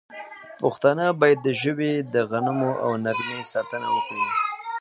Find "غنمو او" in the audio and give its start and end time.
2.29-2.91